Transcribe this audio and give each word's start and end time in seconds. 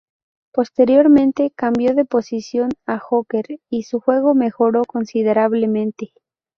Posteriormente 0.51 1.51
cambió 1.55 1.93
de 1.93 2.05
posición 2.05 2.71
a 2.87 2.97
hooker 2.97 3.59
y 3.69 3.83
su 3.83 3.99
juego 4.01 4.33
mejoró 4.33 4.81
considerablemente. 4.83 6.11